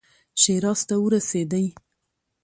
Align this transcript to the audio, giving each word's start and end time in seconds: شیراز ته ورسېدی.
شیراز 0.41 0.81
ته 0.87 0.95
ورسېدی. 1.03 1.65